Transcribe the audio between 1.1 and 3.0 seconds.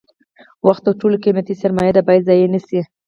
قیمتي سرمایه ده باید ضایع نشي.